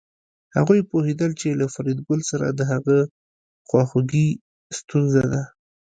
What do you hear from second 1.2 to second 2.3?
چې له فریدګل